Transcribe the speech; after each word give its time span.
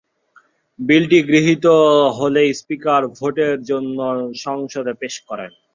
বিলটি 0.79 1.19
গৃহীত 1.29 1.65
হলে 2.17 2.41
স্পীকার 2.59 3.01
ভোটের 3.17 3.55
জন্য 3.69 3.97
সংসদে 4.43 4.93
পেশ 5.01 5.15
করেন। 5.27 5.51